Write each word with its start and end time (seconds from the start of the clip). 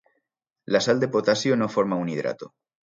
La 0.75 0.81
sal 0.85 0.99
de 1.03 1.09
potasio 1.17 1.55
no 1.55 1.69
forma 1.77 1.95
un 2.05 2.09
hidrato. 2.17 2.55